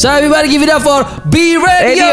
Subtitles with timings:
[0.00, 2.08] So everybody give it up for B Radio.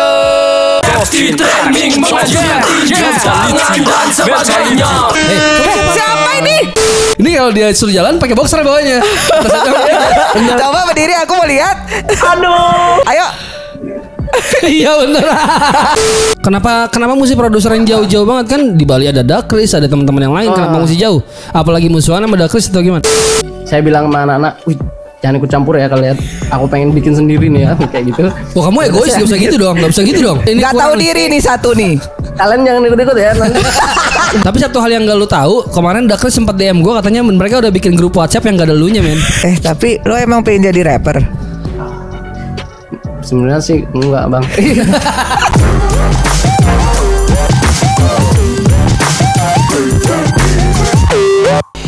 [5.96, 6.68] Siapa ini?
[7.16, 9.00] Ini kalau dia suruh jalan pakai boxer bawahnya.
[10.60, 11.88] Coba berdiri aku mau lihat.
[12.12, 13.08] Aduh.
[13.08, 13.28] Ayo.
[14.68, 15.24] Iya bener.
[16.44, 20.36] kenapa kenapa mesti produser yang jauh-jauh banget kan di Bali ada Dakris, ada teman-teman yang
[20.36, 20.52] lain.
[20.52, 21.24] Kenapa mesti jauh?
[21.56, 23.08] Apalagi musuhan sama Dakris atau gimana?
[23.64, 24.80] saya bilang sama anak-anak, wih
[25.22, 26.16] jangan ikut campur ya kalian.
[26.54, 28.30] Aku pengen bikin sendiri nih ya, kayak gitu.
[28.54, 30.38] Wah kamu egois gak usah gitu dong, gak usah gitu dong.
[30.46, 31.94] Ini Gak tahu diri nih satu nih.
[32.38, 33.32] Kalian jangan ikut-ikut ya.
[33.34, 33.62] Nanti.
[34.48, 37.74] Tapi satu hal yang gak lu tahu, kemarin Dakris sempat DM gue katanya mereka udah
[37.74, 39.18] bikin grup WhatsApp yang gak ada lu nya men.
[39.42, 41.18] Eh tapi lo emang pengen jadi rapper?
[43.26, 44.46] Sebenarnya sih enggak bang.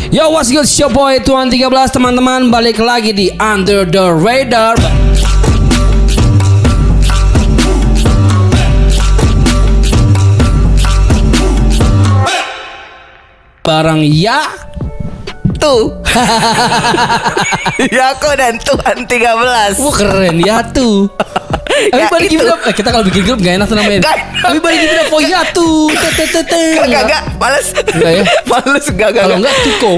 [0.09, 4.73] Yo what's good, show boy Tuan 13 teman-teman balik lagi di Under the Radar.
[13.61, 14.49] Barang ya
[15.61, 16.01] Tuh.
[18.01, 19.77] Yako dan Tuhan 13.
[19.77, 21.05] Wah keren ya tuh.
[21.81, 22.45] Ya, Everybody give itu.
[22.45, 22.59] it up.
[22.61, 23.99] Eh, kita kalau bikin grup gak enak tuh namanya.
[24.01, 24.17] Gak.
[24.45, 25.87] Everybody give it up for ya tuh.
[25.89, 27.67] Tete Enggak enggak, males.
[27.71, 28.23] Enggak ya?
[28.51, 29.23] males enggak enggak.
[29.23, 29.55] Kalau enggak.
[29.63, 29.93] Tuko.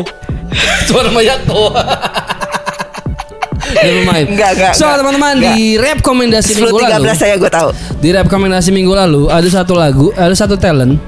[0.86, 1.64] Cuma nama Yato.
[3.72, 4.28] Never mind.
[4.30, 7.70] Enggak, enggak, So teman-teman di rekomendasi 10 minggu lalu 13 saya gue tahu.
[7.98, 11.00] Di rekomendasi minggu lalu ada satu lagu, ada satu talent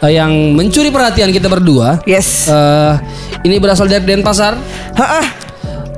[0.00, 2.02] eh, yang mencuri perhatian kita berdua.
[2.04, 2.46] Yes.
[2.46, 2.94] Eh,
[3.42, 4.54] ini berasal dari Denpasar
[4.94, 5.26] Heeh.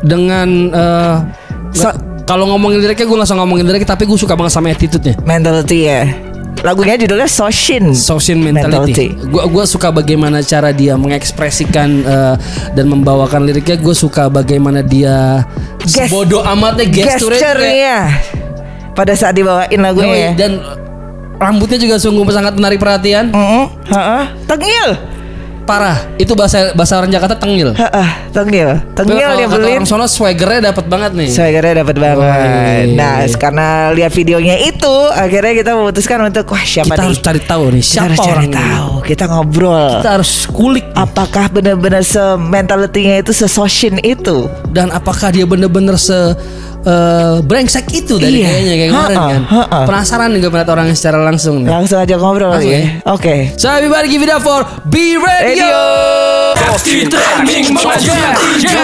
[0.00, 1.16] dengan eh,
[1.72, 5.14] So- kalau ngomongin liriknya gue langsung ngomongin liriknya tapi gue suka banget sama attitude-nya.
[5.22, 6.02] Mentality ya.
[6.62, 7.90] Lagunya judulnya Soshin.
[7.90, 9.10] Social mentality.
[9.18, 12.34] Gue gua suka bagaimana cara dia mengekspresikan eh,
[12.72, 13.74] dan membawakan liriknya.
[13.74, 15.42] Gue suka bagaimana dia
[15.82, 17.10] Ges- bodoh amatnya gesturnya.
[17.10, 17.96] kayak- Gesturnya.
[18.92, 20.36] Pada saat dibawain lagunya.
[20.36, 20.62] dan
[21.40, 23.34] rambutnya juga sungguh sangat menarik perhatian.
[23.34, 23.64] Heeh.
[23.90, 24.22] Heeh.
[24.46, 24.88] Tengil.
[25.62, 25.94] Parah.
[26.16, 27.70] Itu bahasa bahasa orang Jakarta tengil.
[27.72, 28.08] Heeh.
[28.30, 28.70] Tengil.
[28.92, 29.72] Tengil dia kata beli.
[29.72, 31.28] orang sono swaggernya dapat banget nih.
[31.28, 32.86] Swaggernya dapat banget.
[32.92, 37.06] Nah, karena lihat videonya itu, akhirnya kita memutuskan untuk wah siapa kita nih?
[37.06, 38.56] harus cari tahu nih Kita siapa harus cari orang ini.
[38.56, 38.92] tahu.
[39.02, 39.90] Kita ngobrol.
[39.98, 44.46] Kita harus kulik Apakah benar-benar se-mentality-nya itu se-soshin itu?
[44.72, 46.16] dan apakah dia bener-bener se
[46.82, 48.48] eh, brengsek itu dari Iya.
[48.48, 49.42] kayaknya kayak kemarin kan.
[49.46, 49.78] ha-ha.
[49.84, 51.70] Penasaran juga melihat orangnya secara langsung nih.
[51.70, 52.82] Langsung aja ngobrol Langsung lagi.
[52.82, 53.08] ya?
[53.08, 53.34] Oke.
[53.54, 55.62] So everybody give it up for B Radio.
[55.62, 55.80] Radio.
[56.82, 58.32] Di training mengajarkan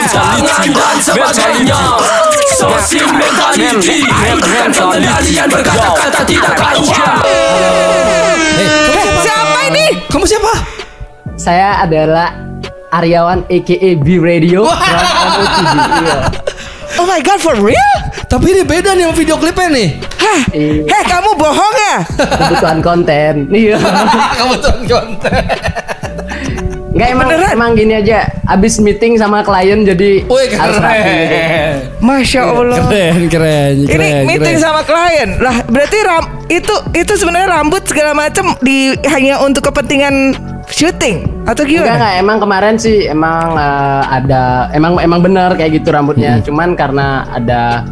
[0.06, 1.80] tangan dan sebagainya
[2.52, 7.16] Sosial mentality Bukan pengendalian berkata-kata tidak karuan
[8.54, 9.58] Eh, kamu siapa?
[9.68, 9.86] Ini?
[10.06, 10.52] Kamu siapa?
[11.34, 12.34] saya adalah
[12.90, 14.66] Aryawan aka B Radio.
[14.66, 16.18] Iya.
[16.98, 17.94] Oh my god, for real?
[18.26, 19.88] Tapi ini beda nih sama video klipnya nih.
[20.18, 20.40] Hah?
[20.50, 20.82] Iya.
[20.84, 21.96] Heh, kamu bohong ya?
[22.18, 23.34] Kebutuhan konten.
[23.48, 23.78] Iya.
[24.38, 25.32] Kamu tuh konten.
[26.88, 27.50] Enggak emang Beneran?
[27.54, 28.26] emang gini aja.
[28.44, 31.30] Abis meeting sama klien jadi Woi harus rapi gitu.
[31.30, 31.74] keren.
[32.00, 32.78] Masya Allah.
[32.82, 34.22] Keren, keren, Ini keren.
[34.26, 34.66] meeting keren.
[34.66, 38.76] sama klien lah berarti ram itu itu sebenarnya rambut segala macam di
[39.06, 40.34] hanya untuk kepentingan
[40.70, 41.94] syuting atau Enggak gimana?
[41.94, 46.38] enggak emang kemarin sih emang eh, ada emang emang benar kayak gitu rambutnya.
[46.40, 47.82] Cuman karena ada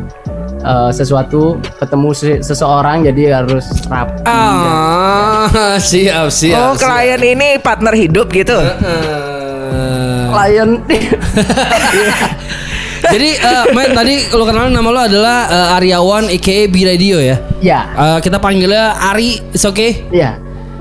[0.59, 4.23] eh, sesuatu ketemu se- seseorang jadi harus rapi.
[4.25, 5.49] Ah,
[5.79, 6.61] siap, siap.
[6.61, 6.83] oh siap.
[6.83, 8.57] klien ini partner hidup gitu.
[8.57, 10.71] Eh, Klien
[13.07, 17.37] Jadi eh, men tadi lo kenal nama lo adalah eh, Aryawan aka B Radio ya.
[17.61, 20.03] ya, Eh, kita panggilnya Ari, it's okay.
[20.11, 20.35] ya.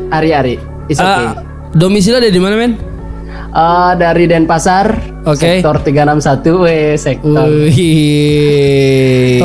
[0.09, 0.55] Ari Ari.
[0.87, 1.21] It's okay.
[1.23, 1.33] Eh,
[1.73, 2.73] domisili ada di mana men?
[3.55, 4.91] Eh, dari Denpasar,
[5.23, 5.63] Oke.
[5.63, 7.47] sektor 361, weh, sektor.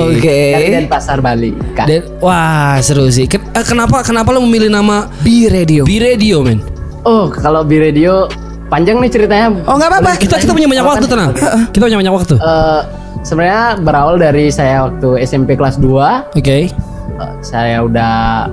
[0.02, 0.40] Oke.
[0.50, 1.54] Dari Denpasar Bali.
[1.78, 1.86] Kak.
[1.86, 3.30] Dan wah seru sih.
[3.30, 5.86] Ken- eh, kenapa kenapa lo memilih nama B radio.
[5.86, 6.58] B Radio men?
[7.06, 8.26] Oh, kalau di radio
[8.66, 9.54] panjang nih ceritanya.
[9.70, 10.18] Oh nggak apa-apa.
[10.18, 11.30] Kita kita punya banyak waktu tenang.
[11.70, 12.34] Kita punya banyak waktu.
[12.34, 12.80] Eh,
[13.22, 16.66] sebenarnya berawal dari saya waktu SMP kelas 2 Oke.
[16.66, 18.50] Eh, saya udah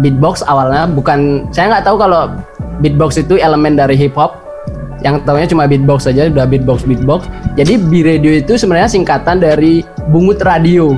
[0.00, 2.28] beatbox awalnya bukan saya nggak tahu kalau
[2.80, 4.40] beatbox itu elemen dari hip hop.
[5.00, 7.24] Yang taunya cuma beatbox saja udah beatbox beatbox.
[7.56, 9.80] Jadi B radio itu sebenarnya singkatan dari
[10.12, 10.92] bungut radio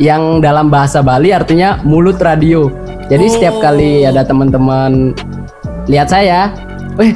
[0.00, 2.72] yang dalam bahasa Bali artinya mulut radio.
[3.12, 5.12] Jadi setiap kali ada teman-teman
[5.88, 6.52] lihat saya
[6.96, 7.12] weh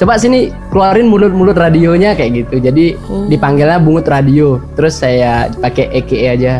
[0.00, 2.56] coba sini keluarin mulut-mulut radionya kayak gitu.
[2.64, 2.96] Jadi
[3.28, 4.56] dipanggilnya bungut radio.
[4.80, 6.54] Terus saya pakai EKE aja.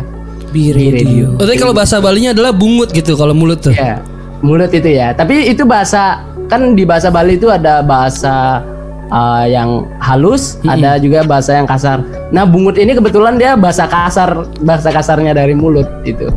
[0.51, 1.39] B radio.
[1.39, 3.71] Oh, tapi kalau bahasa Balinya adalah bungut gitu kalau mulut tuh.
[3.71, 4.03] Ya,
[4.43, 5.15] mulut itu ya.
[5.15, 8.59] Tapi itu bahasa kan di bahasa Bali itu ada bahasa
[9.07, 12.03] uh, yang halus, ada juga bahasa yang kasar.
[12.29, 16.27] Nah, bungut ini kebetulan dia bahasa kasar, bahasa kasarnya dari mulut itu.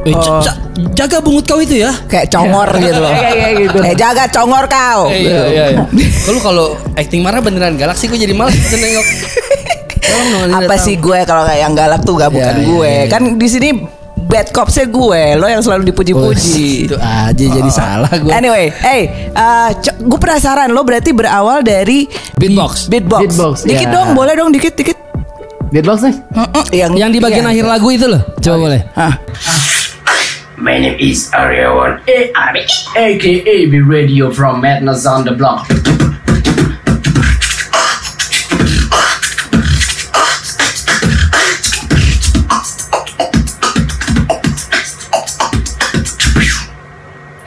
[0.00, 0.56] Eh, ja-
[0.96, 1.92] jaga bungut kau itu ya.
[2.06, 3.12] Kayak congor gitu loh.
[3.12, 3.78] Kayak gitu.
[3.82, 5.06] Eh jaga congor kau.
[5.06, 5.64] iya iya.
[5.70, 5.82] iya.
[6.26, 9.06] Kalau kalau acting marah beneran galak sih gue jadi malas nengok.
[10.50, 10.80] Apa datang.
[10.80, 12.90] sih gue kalau kayak yang galak tuh gak bukan Iya, iya, gue.
[12.90, 13.04] iya.
[13.08, 13.68] Kan di sini
[14.30, 16.86] bad copsnya gue, lo yang selalu dipuji-puji.
[16.86, 18.30] Itu aja jadi salah gue.
[18.30, 19.34] Anyway, hey,
[19.98, 22.06] gue penasaran lo berarti berawal dari
[22.38, 22.86] Beatbox.
[22.86, 23.20] beatbox.
[23.26, 23.94] Beatbox, dikit ya.
[23.98, 24.96] dong, boleh dong dikit dikit.
[25.74, 26.14] Beatbox nih.
[26.70, 27.52] Yang Yang di bagian iya.
[27.54, 28.22] akhir lagu itu loh.
[28.38, 28.80] Coba boleh.
[28.94, 29.14] Hah.
[30.60, 32.52] My name is Aryawan A.R.
[32.92, 35.64] aka Be Radio from Madness on the Block.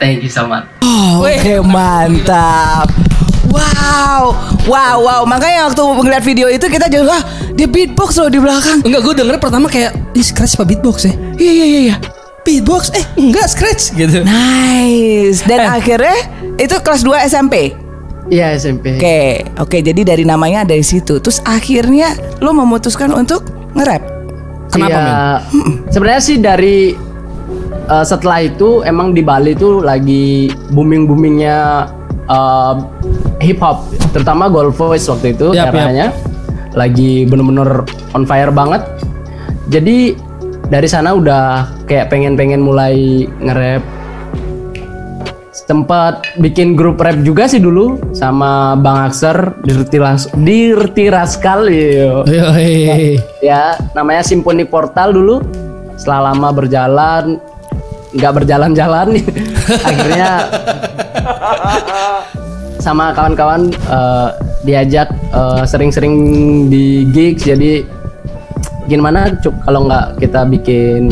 [0.04, 0.68] Thank you so much.
[1.16, 2.92] Oke mantap.
[3.48, 4.34] Wow,
[4.66, 5.20] wow, wow.
[5.24, 7.22] Makanya waktu ngeliat video itu kita jadi wah
[7.54, 8.84] dia beatbox loh di belakang.
[8.84, 11.12] Enggak gue denger pertama kayak Ih scratch apa beatbox ya?
[11.38, 11.80] Iya iya iya.
[11.88, 11.96] iya.
[12.42, 14.20] Beatbox eh enggak scratch gitu.
[14.20, 15.40] Nice.
[15.40, 15.68] Dan Eh.
[15.72, 16.18] akhirnya
[16.60, 17.72] itu kelas 2 SMP.
[18.26, 19.00] Iya SMP.
[19.00, 19.22] Oke,
[19.56, 19.78] oke.
[19.80, 21.16] Jadi dari namanya dari situ.
[21.16, 22.12] Terus akhirnya
[22.44, 24.02] lo memutuskan untuk nge-rap.
[24.68, 25.08] Kenapa, Iya,
[25.88, 26.92] Sebenarnya sih dari
[27.90, 31.88] uh, setelah itu emang di Bali tuh lagi booming boomingnya
[33.44, 33.84] hip hop,
[34.16, 35.76] terutama Gold Voice waktu itu yap.
[35.76, 36.08] eranya
[36.72, 37.84] lagi bener-bener
[38.16, 38.80] on fire banget.
[39.68, 40.16] Jadi
[40.72, 43.84] dari sana udah kayak pengen-pengen mulai nge-rap.
[45.64, 52.20] Tempat bikin grup rap juga sih dulu sama Bang Akser Dirti Ras Dirti Raskal yo.
[53.40, 55.40] Ya namanya Simponi Portal dulu
[55.96, 57.40] setelah lama berjalan
[58.14, 59.06] nggak berjalan-jalan.
[59.18, 59.24] Nih
[59.88, 60.30] akhirnya
[62.78, 64.28] sama kawan-kawan eh,
[64.64, 66.14] diajak eh, sering-sering
[66.70, 67.44] di gigs.
[67.44, 67.84] Jadi
[68.88, 71.08] gimana Cuk, kalau nggak kita bikin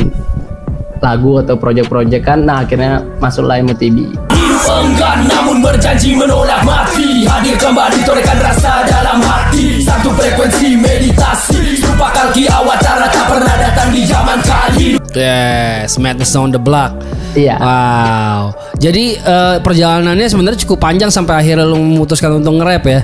[1.02, 6.62] lagu atau project-project kan nah akhirnya masuklah Hidup enggan namun berjanji menolak.
[6.62, 9.82] Mati Hadir kembali torehkan rasa dalam hati.
[9.82, 11.61] Satu frekuensi meditasi
[11.92, 16.96] Lupa kalki awatara tak pernah datang di zaman kali Yes, Madness on the Block.
[17.36, 17.60] Iya.
[17.60, 18.56] Wow.
[18.80, 23.00] Jadi eh, perjalanannya sebenarnya cukup panjang sampai akhirnya lu memutuskan untuk nge-rap ya.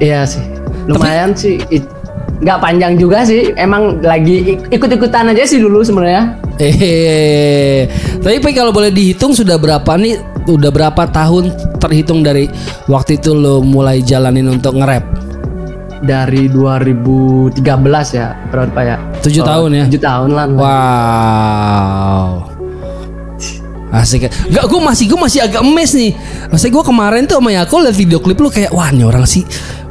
[0.00, 0.40] Iya sih,
[0.88, 1.60] lumayan sih.
[1.68, 2.00] It-
[2.38, 6.38] Nggak panjang juga sih, emang lagi ik- ikut-ikutan aja sih dulu sebenarnya.
[6.56, 7.90] Eh,
[8.22, 10.16] tapi Pi, kalau boleh dihitung sudah berapa nih?
[10.46, 12.46] Udah berapa tahun terhitung dari
[12.86, 15.02] waktu itu lo mulai jalanin untuk nge-rap?
[15.98, 17.58] Dari 2013
[18.14, 18.96] ya, berapa ya?
[19.18, 19.84] Tujuh tahun ya?
[19.86, 20.46] Tujuh tahun lah.
[20.54, 22.28] Wow.
[23.88, 24.28] Asik.
[24.28, 26.12] Gak, gue masih gue masih agak emes nih.
[26.46, 29.42] Maksudnya gue kemarin tuh sama Yako liat video klip lu kayak wah ini orang sih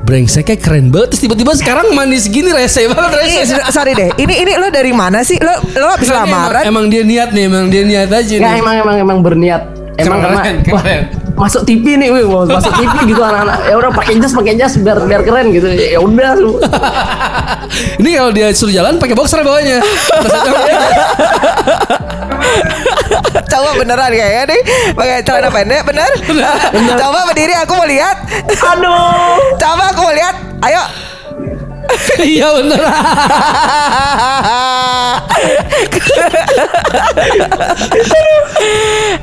[0.06, 1.12] brengseknya keren banget.
[1.12, 3.58] Terus tiba-tiba sekarang manis gini rese banget Ini rese.
[3.68, 4.14] sorry deh.
[4.16, 5.36] Ini ini lo dari mana sih?
[5.36, 6.64] Lo lo habis Emang, lamaran?
[6.64, 8.62] emang dia niat nih, emang dia niat aja Ya nih.
[8.62, 9.62] emang emang emang berniat.
[9.98, 11.04] Emang Keren, emang keren.
[11.38, 13.70] Masuk TV nih, wih, mau masuk TV gitu anak-anak.
[13.70, 15.70] Ya udah pakai jas, pakai jas biar biar keren gitu.
[15.70, 16.58] Ya udah lu.
[18.02, 19.78] Ini kalau dia suruh jalan pakai boxer bawahnya.
[23.48, 24.62] Coba beneran kayaknya nih
[24.94, 26.12] pakai celana pendek bener?
[27.02, 28.18] Coba berdiri aku mau lihat.
[28.74, 29.58] Aduh.
[29.62, 30.36] Coba aku mau lihat.
[30.66, 30.84] Ayo.
[32.20, 32.82] Iya bener.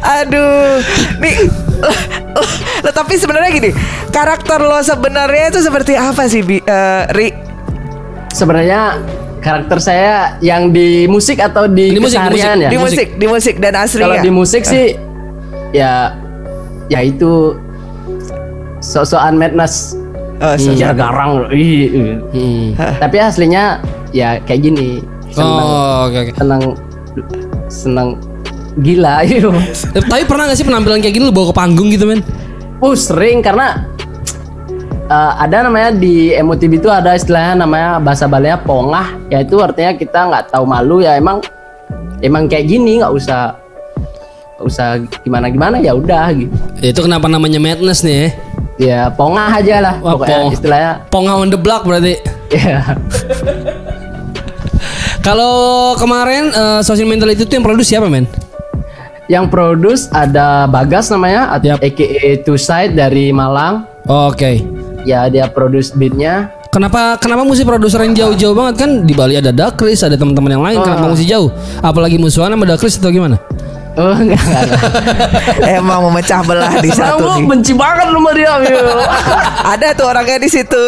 [0.02, 0.80] Aduh.
[1.20, 1.36] Nih.
[2.80, 3.70] Lo tapi sebenarnya gini,
[4.10, 6.58] karakter lo sebenarnya itu seperti apa sih, Bi?
[6.60, 7.28] Eh, Ri?
[8.32, 8.98] Sebenarnya
[9.38, 12.64] karakter saya yang di musik atau di, Di musik, di keseharian musik.
[12.64, 12.70] ya?
[12.70, 14.22] Di musik, di musik dan asli Kalau ya?
[14.24, 14.96] di musik sih
[15.70, 16.16] ya
[16.88, 17.54] ya itu
[18.80, 19.94] sok-sokan madness.
[20.42, 21.46] Oh, so- Jar garang.
[21.46, 22.74] Hmm.
[22.74, 23.78] Tapi aslinya
[24.10, 24.98] ya kayak gini.
[25.34, 26.32] Senang Oh, oke oke.
[26.34, 26.62] senang
[27.66, 28.08] senang
[28.76, 29.50] gila itu.
[29.92, 32.22] Eh, Tapi pernah gak sih penampilan kayak gini lu bawa ke panggung gitu men?
[32.78, 33.86] Uh sering karena
[35.04, 40.20] eh, ada namanya di MUTB itu ada istilahnya namanya bahasa Balinya pongah yaitu artinya kita
[40.24, 41.38] nggak tahu malu ya emang
[42.20, 43.54] emang kayak gini nggak usah
[44.54, 44.86] nggak usah
[45.20, 48.28] gimana gimana ya udah gitu Itu kenapa namanya madness nih ya?
[48.76, 50.50] ya pongah aja lah Wah, pokoknya pong.
[50.52, 52.18] istilahnya Ponga on the block berarti.
[52.50, 52.82] ya
[55.24, 58.28] Kalau kemarin eh, social mental itu tuh yang produce siapa men?
[59.24, 61.80] yang produce ada Bagas namanya Yap.
[61.80, 64.60] aka Two Side dari Malang Oke.
[65.08, 69.54] ya dia produce beatnya Kenapa kenapa mesti produser yang jauh-jauh banget kan di Bali ada
[69.54, 71.46] Dakris ada teman-teman yang lain kenapa mesti jauh?
[71.78, 73.38] Apalagi musuhan sama Dakris atau gimana?
[73.94, 75.70] Oh enggak, enggak, enggak.
[75.78, 77.46] Emang memecah belah di satu nih.
[77.46, 79.06] benci banget lu sama dia Mio.
[79.62, 80.82] Ada tuh orangnya di situ.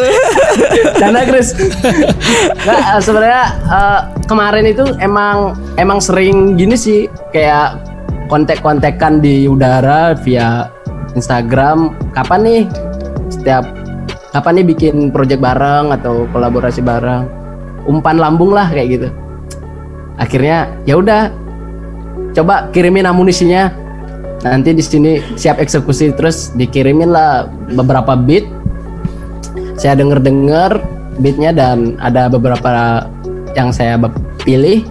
[1.01, 1.55] Canda Chris.
[1.55, 7.79] Eh, sebenarnya eh, kemarin itu emang emang sering gini sih kayak
[8.27, 10.67] kontek-kontekan di udara via
[11.15, 11.95] Instagram.
[12.11, 12.63] Kapan nih
[13.31, 13.71] setiap
[14.35, 17.31] kapan nih bikin project bareng atau kolaborasi bareng?
[17.87, 19.09] Umpan lambung lah kayak gitu.
[20.19, 21.46] Akhirnya ya udah
[22.37, 23.73] coba kirimin amunisinya.
[24.45, 28.47] Nanti di sini siap eksekusi terus dikirimin lah beberapa beat
[29.75, 30.79] saya denger dengar
[31.19, 33.03] beatnya dan ada beberapa
[33.57, 33.97] yang saya
[34.45, 34.85] pilih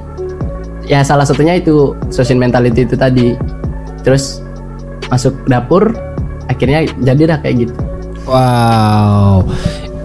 [0.89, 3.37] ya salah satunya itu social mentality itu tadi
[4.01, 4.41] terus
[5.09, 5.93] masuk dapur
[6.49, 7.75] akhirnya jadi dah kayak gitu
[8.25, 9.45] Wow.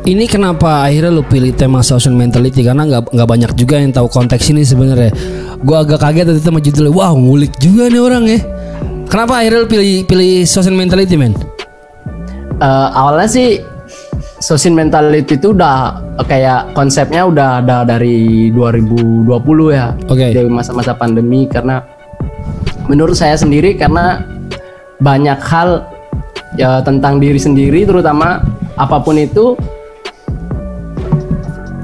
[0.01, 4.09] Ini kenapa akhirnya lu pilih tema social mentality karena nggak nggak banyak juga yang tahu
[4.09, 5.13] konteks ini sebenarnya.
[5.61, 6.93] Gua agak kaget tadi sama judulnya.
[6.93, 8.39] Wow, ngulik juga nih orang ya.
[9.11, 11.37] Kenapa akhirnya pilih pilih social mentality, men?
[12.61, 13.49] Eh, awalnya sih
[14.41, 19.29] social mentality itu udah eh, kayak konsepnya udah ada dari 2020
[19.73, 20.33] ya Oke.
[20.33, 21.81] dari masa-masa pandemi karena
[22.85, 24.25] menurut saya sendiri karena
[25.01, 25.89] banyak hal
[26.61, 28.45] ya tentang diri sendiri terutama
[28.77, 29.57] apa pun itu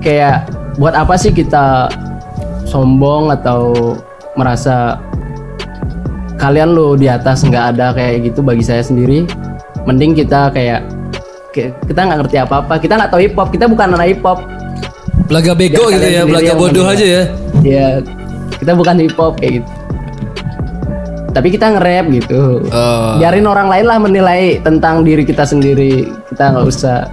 [0.04, 0.44] kayak
[0.76, 1.88] buat apa sih kita
[2.76, 3.96] sombong atau
[4.36, 5.00] merasa
[6.36, 9.24] kalian lo di atas nggak ada kayak gitu bagi saya sendiri
[9.88, 10.84] mending kita kayak
[11.56, 14.44] kita nggak ngerti apa apa kita nggak tahu hip hop kita bukan anak hip hop
[15.26, 17.22] Belaga bego Biar gitu ya, belaga bodoh aja ya.
[17.66, 17.88] ya
[18.62, 19.70] kita bukan hip hop kayak gitu.
[21.34, 22.64] Tapi kita nge-rap gitu.
[22.72, 23.20] Oh.
[23.20, 26.08] biarin orang lain lah menilai tentang diri kita sendiri.
[26.32, 27.10] Kita nggak usah.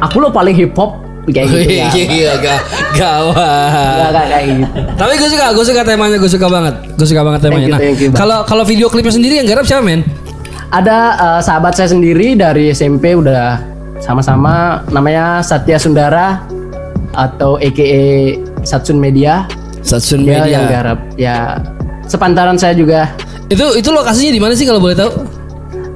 [0.00, 2.62] Aku lo paling hip hop kayak gitu ya Iya, ga-
[2.94, 4.12] gawat.
[4.26, 7.66] kayak gitu Tapi gue suka, gue suka temanya, gue suka banget, gue suka banget temanya.
[7.70, 7.80] Nah,
[8.12, 10.02] kalau kalau video klipnya sendiri yang garap siapa, men?
[10.70, 13.58] ada eh, sahabat saya sendiri dari SMP udah
[13.98, 16.46] sama-sama namanya Satya Sundara
[17.10, 19.50] atau AKA Satsun Media
[19.82, 20.52] Satsun dia Media.
[20.52, 21.58] yang garap ya
[22.06, 23.10] sepantaran saya juga
[23.46, 25.10] Itu itu lokasinya di mana sih kalau boleh tahu?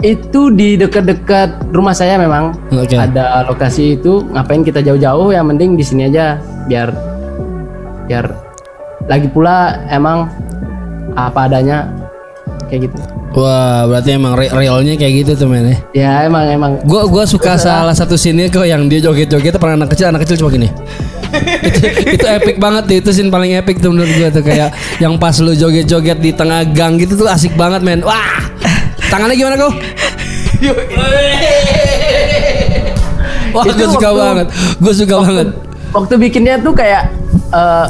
[0.05, 2.93] Itu di dekat-dekat rumah saya memang Oke.
[2.93, 6.37] ada lokasi itu ngapain kita jauh-jauh yang mending di sini aja
[6.69, 6.93] biar
[8.05, 8.29] biar
[9.09, 10.29] lagi pula emang
[11.17, 11.89] apa adanya
[12.69, 13.01] kayak gitu
[13.35, 15.77] Wah, berarti emang re- realnya kayak gitu tuh, men ya.
[15.91, 19.91] ya emang emang Gua gua suka salah satu scene kok yang dia joget-joget pernah anak
[19.91, 20.71] kecil anak kecil cuma gini.
[21.67, 24.71] itu, itu epic banget tuh, itu scene paling epic tuh menurut gua tuh kayak
[25.03, 28.07] yang pas lu joget-joget di tengah gang gitu tuh asik banget men.
[28.07, 28.55] Wah.
[29.07, 29.73] Tangannya gimana kau?
[33.51, 34.47] Wah, Itu gue suka waktu- banget.
[34.77, 35.49] Gue suka banget.
[35.93, 37.07] waktu bikinnya tuh kayak
[37.49, 37.87] eh,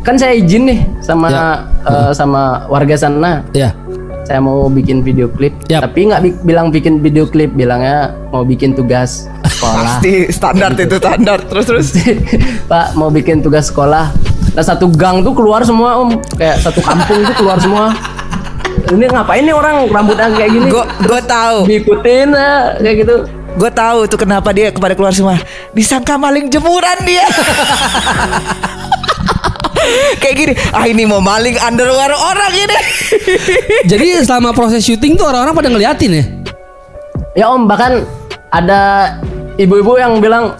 [0.00, 1.42] kan saya izin nih sama Ya.
[1.84, 3.74] eh, sama warga sana Ya.
[4.22, 5.82] saya mau bikin video klip Yap.
[5.84, 10.96] tapi nggak bi- bilang bikin video klip bilangnya mau bikin tugas sekolah Pasti standar itu
[10.96, 11.86] standar terus terus.
[12.70, 14.14] Pak mau bikin tugas sekolah.
[14.54, 17.90] Nah satu gang tuh keluar semua om, kayak satu kampung tuh keluar semua.
[18.88, 20.66] Ini ngapain nih orang rambutnya kayak gini?
[20.70, 21.58] Gue gue tahu.
[21.66, 23.16] Diikutin ya, kayak gitu.
[23.58, 25.42] Gue tahu tuh kenapa dia kepada keluar semua.
[25.74, 27.26] Disangka maling jemuran dia.
[30.20, 32.78] Kayak gini, ah ini mau maling underwear orang ini.
[33.90, 36.24] Jadi selama proses syuting tuh orang-orang pada ngeliatin ya.
[37.32, 38.04] Ya om bahkan
[38.52, 39.14] ada
[39.56, 40.58] ibu-ibu yang bilang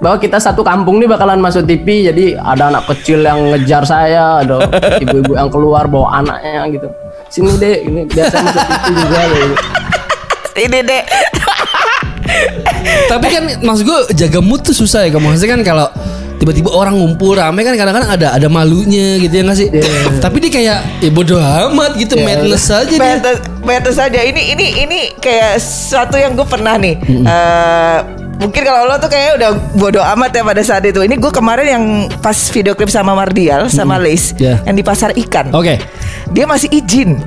[0.00, 4.40] bahwa kita satu kampung nih bakalan masuk TV jadi ada anak kecil yang ngejar saya
[4.40, 4.64] ada
[4.96, 6.88] ibu-ibu yang keluar bawa anaknya gitu
[7.30, 9.54] sini deh ini biasa masuk TV juga gitu.
[10.60, 11.02] ini deh.
[13.10, 15.14] Tapi kan maksud gue jaga mood tuh susah ya.
[15.14, 15.86] Maksudnya kan kalau
[16.40, 19.68] tiba-tiba orang ngumpul rame kan kadang-kadang ada ada malunya gitu ya nggak sih?
[20.18, 22.98] Tapi dia kayak ya bodo amat gitu, madness aja dia.
[23.20, 24.20] Betul, betul saja.
[24.24, 26.96] Ini ini ini kayak sesuatu yang gue pernah nih.
[27.06, 27.98] Eh,
[28.40, 30.98] mungkin kalau lo tuh kayak udah bodoh amat ya pada saat itu.
[30.98, 31.84] Ini gue kemarin yang
[32.18, 34.58] pas video klip sama Mardial sama Lace Ya.
[34.64, 35.52] yang di pasar ikan.
[35.52, 35.76] Oke.
[36.30, 37.18] Dia masih izin.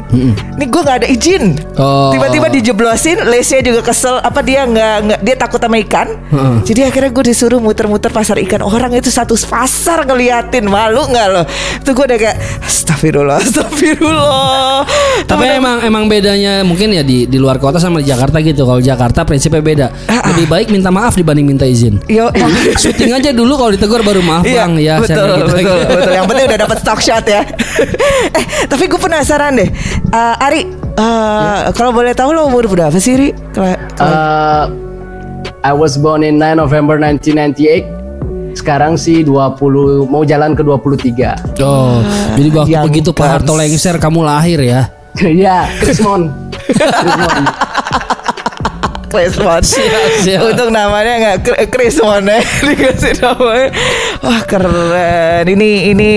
[0.56, 1.60] Nih gue nggak ada izin.
[1.76, 2.10] Oh.
[2.10, 4.16] Tiba-tiba dijeblosin, Lace-nya juga kesel.
[4.18, 6.08] Apa dia nggak nggak dia takut sama ikan?
[6.32, 6.56] Heeh.
[6.64, 8.64] Jadi akhirnya gue disuruh muter-muter pasar ikan.
[8.64, 11.44] Orang itu satu pasar ngeliatin, malu nggak lo?
[11.78, 14.88] Itu gue udah kayak Astagfirullah, Astagfirullah.
[15.28, 18.64] Tapi emang emang bedanya mungkin ya di di luar kota sama di Jakarta gitu.
[18.64, 19.88] Kalau Jakarta prinsipnya beda.
[20.08, 22.00] Ah, Lebih baik minta maaf dibanding minta izin.
[22.08, 22.32] Yo,
[22.80, 24.96] Syuting aja dulu kalau ditegur baru maaf Iya, bang ya.
[24.98, 25.52] betul, gitu.
[25.52, 26.12] betul, betul.
[26.14, 27.44] Yang penting udah dapat stock shot ya.
[28.40, 29.68] eh, tapi gue penasaran deh,
[30.08, 30.62] Eh, Ari,
[30.96, 33.30] eh, kalau boleh tahu lo umur berapa sih, Ri?
[33.52, 34.72] Kela- Uh,
[35.60, 38.04] I was born in 9 November 1998
[38.54, 39.58] sekarang sih 20
[40.06, 41.58] mau jalan ke 23.
[41.60, 42.06] Oh,
[42.36, 43.42] jadi waktu begitu Pak.
[43.42, 44.94] Harto lengser kamu lahir ya.
[45.16, 46.30] Iya, Krismon.
[46.62, 47.44] Krismon.
[49.14, 49.62] Chris Mon.
[49.62, 50.42] siap.
[50.44, 53.70] Untuk namanya nggak Kr- Chris Mon ya dikasih namanya.
[54.20, 55.46] Wah keren.
[55.46, 56.10] Ini ini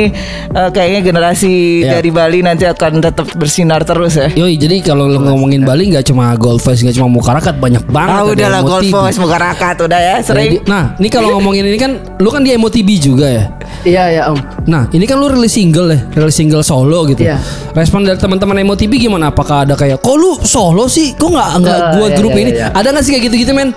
[0.49, 1.99] eh, kayaknya generasi Ya.
[1.99, 4.33] dari Bali nanti akan tetap bersinar terus ya.
[4.33, 8.15] Yoi, jadi kalau lo ngomongin Bali nggak cuma Gold Face, nggak cuma Mukarakat, banyak banget.
[8.15, 8.85] Ah udahlah Gold.
[8.87, 10.57] Voice muka rakat udah ya sering.
[10.57, 13.45] Jadi- Nah, ini kalau ngomongin ini kan, lu kan di Emo TV juga ya.
[13.83, 14.39] Iya ya Om.
[14.67, 17.23] Nah, ini kan lu rilis single ya, rilis single solo gitu.
[17.23, 17.39] Iya.
[17.73, 19.29] Respon dari teman-teman Emo TV gimana?
[19.29, 21.13] Apakah ada kayak, kok lu solo sih?
[21.13, 22.51] Kok nggak nggak Ah, gua iya, grup iya, ini?
[22.53, 22.67] iya.
[22.73, 23.71] Ada nggak sih kayak gitu-gitu men?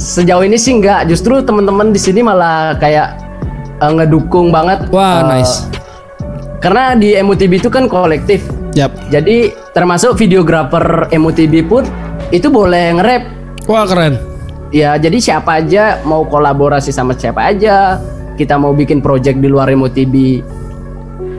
[0.00, 3.20] Sejauh ini sih enggak, justru teman-teman di sini malah kayak
[3.78, 4.88] eh, ngedukung banget.
[4.88, 5.68] Wah, eh, nice.
[6.62, 8.46] Karena di MUTB itu kan kolektif.
[8.72, 8.94] Yap.
[9.12, 11.84] Jadi termasuk videografer MUTB pun
[12.32, 13.22] itu boleh nge-rap.
[13.68, 14.16] Wah keren.
[14.72, 18.00] Ya, jadi siapa aja mau kolaborasi sama siapa aja,
[18.40, 20.40] kita mau bikin project di luar MUTB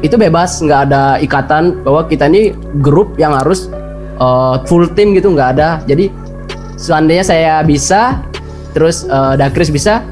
[0.03, 2.51] itu bebas, nggak ada ikatan bahwa kita ini
[2.83, 3.71] grup yang harus
[4.19, 5.81] uh, full team gitu nggak ada.
[5.85, 6.09] Jadi
[6.75, 8.21] seandainya saya bisa,
[8.75, 10.03] terus uh, Dakris bisa,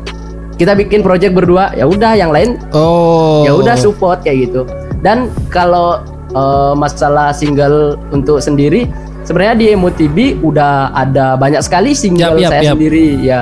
[0.56, 3.42] kita bikin project berdua, ya udah yang lain Oh.
[3.42, 4.62] ya udah support kayak gitu.
[5.02, 6.06] Dan kalau
[6.38, 8.86] uh, masalah single untuk sendiri,
[9.26, 12.74] sebenarnya di MOTB udah ada banyak sekali single Yap, yap, saya yap.
[12.78, 13.42] sendiri ya.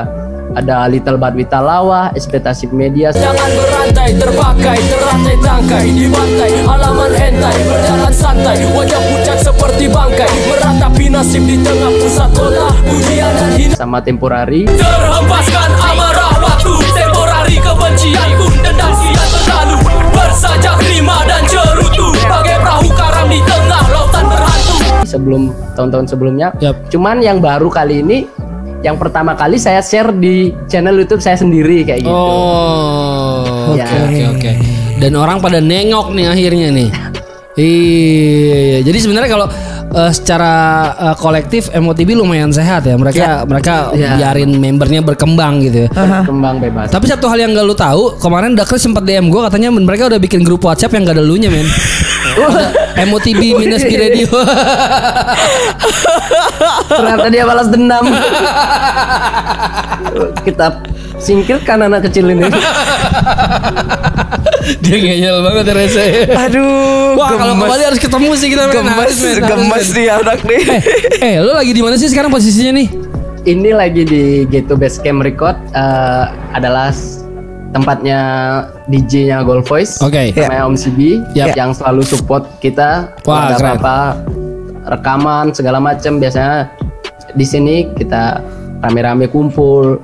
[0.50, 3.14] Ada Little Bad Wita Lawa, Ekspektasi Media.
[3.14, 10.32] Jangan berantai, terpakai, teratai tangkai Di pantai, halaman hentai Berjalan santai, wajah pucat seperti bangkai
[11.10, 14.70] nasib di tengah pusat kota Pujian dan hina sama Temporari.
[14.70, 19.78] Terhempaskan amarah waktu Temporari kebencian pun dendam kian berlalu
[20.14, 24.76] Bersajak rima dan cerutu Bagai perahu karam di tengah lautan berhantu
[25.10, 25.42] sebelum
[25.74, 26.48] tahun-tahun sebelumnya.
[26.62, 26.86] Yap.
[26.94, 28.30] Cuman yang baru kali ini
[28.80, 32.14] yang pertama kali saya share di channel YouTube saya sendiri kayak gitu.
[32.14, 33.90] Oh, oke Ya.
[34.08, 34.52] oke oke.
[35.00, 36.88] Dan orang pada nengok nih akhirnya nih.
[37.60, 39.48] Iya, jadi sebenarnya kalau
[39.90, 40.54] eh, secara
[40.96, 42.96] eh, kolektif MOTB lumayan sehat ya.
[42.96, 44.16] Mereka mereka Ya.
[44.16, 45.90] biarin membernya berkembang gitu ya.
[46.24, 46.88] Kembang bebas.
[46.88, 50.18] Tapi satu hal yang gak lu tahu, kemarin Dakris sempat DM gue katanya mereka udah
[50.18, 51.68] bikin grup WhatsApp yang gak ada lunya men.
[53.10, 54.28] MOTB minus B Radio.
[56.90, 58.06] Ternyata dia balas dendam.
[60.46, 60.82] Kita
[61.20, 62.44] singkirkan anak kecil ini.
[64.86, 66.06] Dia ngeyel banget ya Rese.
[66.30, 67.18] Aduh.
[67.18, 67.66] Wah kalau gemes.
[67.66, 69.96] kembali harus ketemu sih kita gemes Harus, gemes men.
[69.98, 70.62] dia anak nih.
[71.20, 72.88] Eh lu lagi di mana sih sekarang posisinya nih?
[73.50, 76.94] Ini lagi di G2 Base Camp Record eh, adalah
[77.70, 78.20] tempatnya
[78.86, 80.02] DJ-nya Gold Voice.
[80.02, 80.34] Oke.
[80.34, 81.00] Namanya Om CB
[81.34, 81.54] Yap.
[81.54, 83.78] yang selalu support kita Wah, ada keren.
[83.78, 83.98] apa-apa
[84.90, 86.72] rekaman segala macam biasanya
[87.30, 88.42] di sini kita
[88.82, 90.02] rame-rame kumpul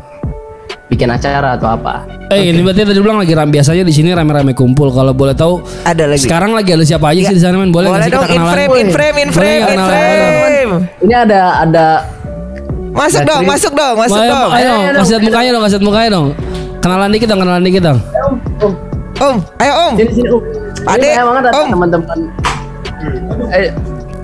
[0.86, 2.06] bikin acara atau apa.
[2.30, 4.94] Eh ini berarti tadi bilang lagi ram biasanya di sini rame-rame kumpul.
[4.94, 6.22] Kalau boleh tahu Ada lagi.
[6.22, 7.74] Sekarang lagi ada siapa aja sih di sana men?
[7.74, 8.54] Boleh Boleh dong kita in kenalan?
[8.54, 10.72] frame, in frame, in frame, Boleh in frame.
[11.02, 11.86] Ini ada ada
[12.96, 14.52] Masuk dong, masuk dong, masuk Ayo, dong.
[14.56, 16.28] ayo, Ayo, kasih mukanya dong, kasih mukanya dong.
[16.86, 17.98] Kenalan dikit dong, kenalan dikit dong.
[18.62, 18.74] Om,
[19.18, 19.94] Om, ayo Om.
[19.98, 20.42] sini sini Om.
[20.86, 21.70] Banyak banget ada Om.
[21.74, 22.20] teman-teman.
[23.50, 23.70] Ayo,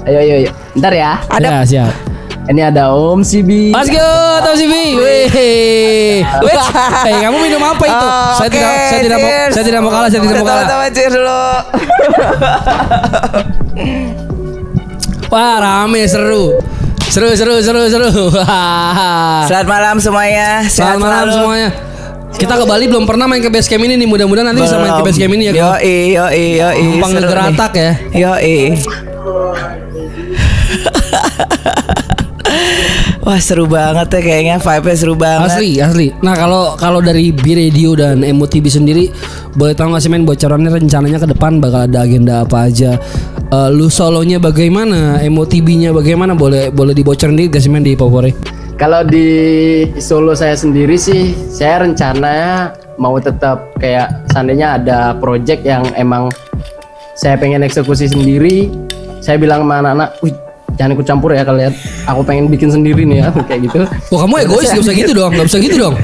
[0.05, 0.49] ayo, ayo, ayo.
[0.77, 1.17] Ntar ya.
[1.33, 1.47] Ada.
[1.49, 1.89] Ya, siap.
[2.53, 3.73] Ini ada Om CB.
[3.73, 4.05] Let's go,
[4.45, 4.93] Tom Sibi.
[4.93, 6.21] Wih.
[6.21, 7.97] Eh, kamu minum apa itu?
[7.97, 10.61] Oh, saya oke, tidak saya tidak mau saya tidak mau kalah, saya tidak mau kalah.
[10.61, 11.41] Sama-sama cheers dulu.
[15.33, 16.61] Wah, rame seru.
[17.09, 18.29] Seru seru seru seru.
[19.49, 20.61] Selamat malam semuanya.
[20.69, 21.41] Sehat Selamat malam selalu.
[21.41, 21.69] semuanya.
[22.35, 24.07] Kita ke Bali belum pernah main ke base camp ini nih.
[24.07, 25.53] Mudah-mudahan nanti bisa main ke base camp ini ya.
[25.53, 27.91] Yo yo yo Numpang ngegeratak ya.
[28.15, 28.31] Yo
[33.21, 35.53] Wah seru banget ya kayaknya vibe-nya seru banget.
[35.53, 36.07] Asli, asli.
[36.25, 39.13] Nah kalau kalau dari B Radio dan MOTB sendiri,
[39.53, 42.97] boleh tahu nggak sih men bocorannya rencananya ke depan bakal ada agenda apa aja?
[43.51, 45.21] Eh, lu solonya bagaimana?
[45.21, 46.33] MOTB-nya bagaimana?
[46.33, 48.33] Boleh boleh dibocorin dikit gak sih men di Popore?
[48.81, 49.29] Kalau di
[50.01, 56.33] solo saya sendiri sih, saya rencananya mau tetap kayak seandainya ada project yang emang
[57.13, 58.73] saya pengen eksekusi sendiri,
[59.21, 60.33] saya bilang sama anak-anak, wih
[60.81, 61.69] jangan ikut campur ya kalian,
[62.09, 63.85] aku pengen bikin sendiri nih ya, kayak gitu.
[63.85, 65.95] Wah kamu egois gak usah gitu dong, gak usah gitu dong.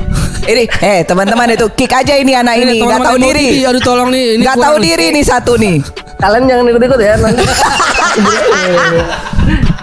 [0.48, 4.34] Ini, eh teman-teman itu kick aja ini anak ini, nggak tahu diri, Aduh tolong nih,
[4.34, 5.78] ini nggak tahu diri nih satu nih.
[6.24, 7.14] Kalian jangan ikut-ikut ya.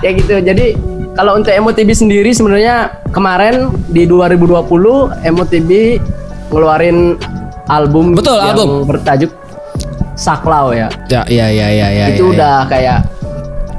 [0.04, 0.36] ya gitu.
[0.44, 0.76] Jadi
[1.20, 4.56] kalau untuk MOTB sendiri sebenarnya kemarin di 2020
[5.20, 6.00] MOTB
[6.48, 7.20] ngeluarin
[7.68, 8.88] album Betul, yang album.
[8.88, 9.32] bertajuk
[10.16, 10.88] Saklau ya.
[11.12, 12.06] Ya, ya, ya, ya, ya.
[12.16, 12.32] itu ya, ya.
[12.32, 12.98] udah kayak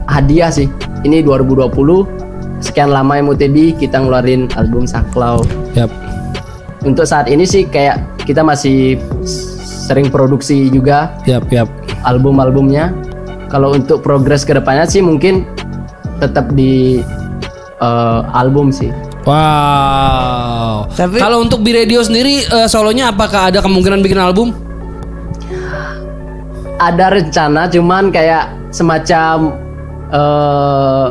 [0.04, 0.68] hadiah sih.
[1.00, 1.72] Ini 2020
[2.60, 5.40] sekian lama MOTB kita ngeluarin album Saklau.
[5.72, 5.88] Yap.
[6.80, 8.96] untuk saat ini sih kayak kita masih
[9.84, 11.68] sering produksi juga Yap, yap.
[12.04, 12.92] album-albumnya.
[13.48, 15.44] Kalau untuk progres ke depannya sih mungkin
[16.20, 17.00] tetap di
[17.80, 18.92] eh, album sih.
[19.24, 20.88] Wow.
[20.92, 24.52] Tapi- kalau untuk B Radio sendiri eh, solonya apakah ada kemungkinan bikin album?
[26.80, 29.52] Ada rencana cuman kayak semacam
[30.08, 31.06] eh,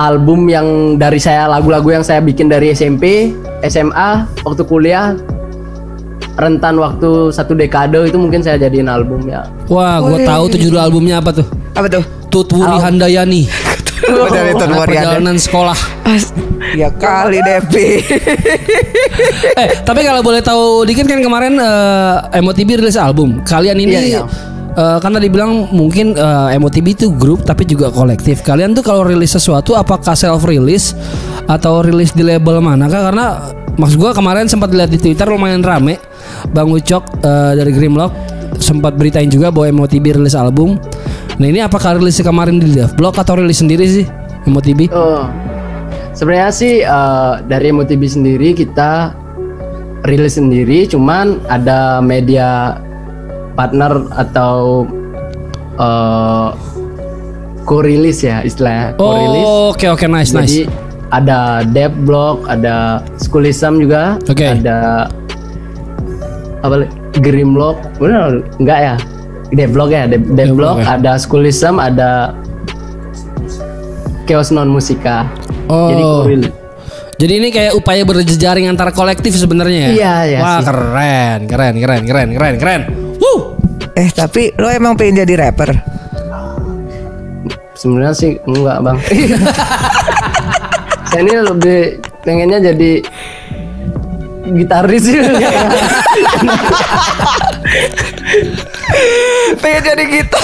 [0.00, 3.30] album yang dari saya lagu-lagu yang saya bikin dari SMP,
[3.62, 5.14] SMA, waktu kuliah
[6.34, 9.46] rentan waktu satu dekade itu mungkin saya jadiin album ya.
[9.70, 11.46] Wah, gue tahu tuh judul albumnya apa tuh?
[11.78, 12.02] Apa tuh?
[12.26, 13.46] Tutwuri Handayani.
[14.04, 14.70] Dari Tuan.
[14.84, 15.78] Perjalanan sekolah.
[16.74, 18.02] Ya kali Devi.
[19.62, 23.40] eh, tapi kalau boleh tahu dikit kan kemarin eh, MOTB rilis album.
[23.46, 24.22] Kalian ini Iya, iya.
[24.74, 28.42] eh, karena dibilang mungkin eh, MOTB itu grup tapi juga kolektif.
[28.42, 30.92] Kalian tuh kalau rilis sesuatu apakah self release
[31.46, 33.12] atau rilis di label manakah?
[33.12, 33.26] Karena
[33.78, 35.96] maksud gua kemarin sempat lihat di Twitter lumayan rame.
[36.50, 38.12] Bang Ucok eh, dari Grimlock
[38.58, 40.78] sempat beritain juga bahwa MOTB rilis album.
[41.34, 44.06] Nah ini apakah rilis kemarin di Dev Blog atau rilis sendiri sih
[44.46, 44.92] MOTB?
[44.94, 45.26] Oh,
[46.14, 49.10] sebenarnya sih eh, dari MOTB sendiri kita
[50.06, 52.78] rilis sendiri, cuman ada media
[53.58, 54.84] partner atau
[55.74, 56.48] eh
[57.66, 59.48] co-release ya istilahnya co-release.
[59.48, 60.54] Oh, oke oke nice nice.
[60.54, 60.62] Jadi
[61.10, 64.58] ada Dev Blog, ada Schoolism juga, Oke.
[64.60, 65.06] ada
[66.62, 66.90] apa lagi?
[67.22, 68.94] Grimlock, benar enggak ya?
[69.54, 70.98] Dev Blog ya, Dev, Dev Blog Blog, ya.
[70.98, 72.34] ada Schoolism, ada
[74.26, 75.30] Chaos Non Musika.
[75.70, 75.88] Oh.
[75.88, 76.64] Jadi co-release.
[77.14, 79.90] Jadi ini kayak upaya berjejaring antara kolektif sebenarnya ya?
[79.94, 80.66] Iya, iya Wah sih.
[80.66, 82.82] keren, keren, keren, keren, keren, keren.
[83.22, 83.54] Wuh.
[83.94, 85.70] eh tapi lo emang pengen jadi rapper?
[87.78, 88.98] Sebenarnya sih enggak bang.
[91.14, 92.92] Saya ini lebih pengennya jadi
[94.50, 95.18] gitaris sih.
[99.64, 100.40] pengen jadi gitu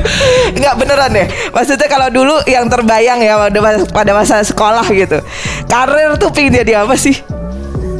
[0.58, 5.22] nggak beneran deh maksudnya kalau dulu yang terbayang ya pada masa, pada masa sekolah gitu
[5.66, 7.14] karir tuh pengen jadi apa sih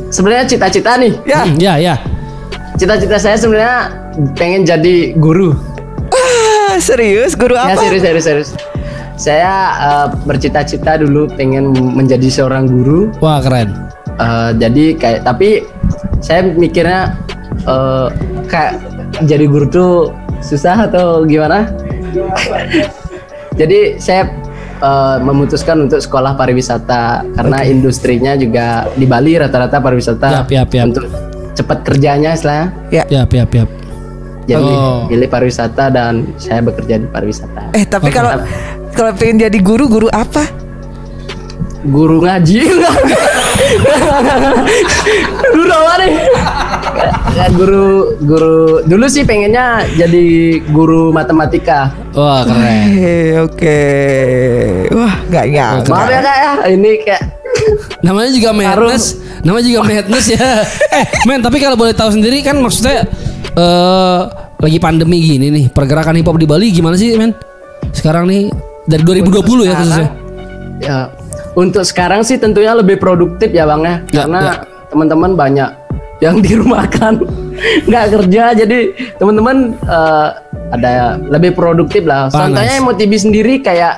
[0.06, 1.12] Sebenarnya cita-cita nih.
[1.26, 1.94] ya Hmm, ya, ya.
[2.74, 3.90] Cita-cita saya sebenarnya
[4.32, 5.50] pengen jadi guru.
[6.08, 8.50] ah, serius guru Ya apa serius serius serius.
[9.18, 13.10] Saya eh, bercita-cita dulu pengen menjadi seorang guru.
[13.18, 13.74] Wah keren.
[14.14, 15.66] Eh, jadi kayak tapi
[16.22, 17.18] saya mikirnya
[17.66, 18.06] eh,
[18.46, 18.78] kayak
[19.26, 19.92] jadi guru tuh
[20.38, 21.68] susah atau gimana?
[23.52, 24.28] jadi saya
[24.78, 30.84] eh, memutuskan untuk sekolah pariwisata karena industrinya juga di Bali rata-rata pariwisata Yap, yap, yap.
[30.86, 31.04] untuk
[31.52, 32.66] cepat kerjanya istilahnya.
[32.90, 33.64] ya Ya, ya, ya.
[34.46, 35.10] Jadi Oh.
[35.10, 37.74] pilih pariwisata dan saya bekerja di pariwisata.
[37.74, 38.14] eh tapi Oke.
[38.14, 38.30] kalau
[38.92, 40.46] kalau pengen jadi guru guru apa
[41.82, 42.66] Guru ngaji
[45.54, 46.12] Guru apa nih?
[47.36, 50.24] Ya, guru guru dulu sih pengennya jadi
[50.72, 51.92] guru matematika.
[52.16, 52.86] Wah keren.
[53.46, 53.80] Oke
[54.96, 57.22] wah nggak nyangka Maaf ya kak ya, ini kayak
[58.04, 59.04] Namanya juga madness.
[59.42, 60.62] Namanya juga madness ya.
[60.96, 63.04] eh, men, tapi kalau boleh tahu sendiri kan maksudnya
[63.56, 64.20] eh
[64.56, 67.32] lagi pandemi gini nih, pergerakan hip hop di Bali gimana sih, men?
[67.92, 68.52] Sekarang nih
[68.84, 70.08] dari 2020 ya khususnya.
[70.76, 70.98] ya
[71.56, 74.54] untuk sekarang sih tentunya lebih produktif ya bang ya, Ya, karena ya.
[74.92, 75.70] teman-teman banyak
[76.20, 77.20] yang dirumahkan
[77.88, 78.78] nggak kerja jadi
[79.16, 80.28] teman-teman eh,
[80.70, 82.28] ada lebih produktif lah.
[82.28, 82.82] Ah, Contohnya.
[82.82, 83.96] MOTB sendiri kayak